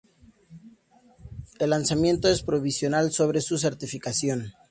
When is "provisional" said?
2.41-3.11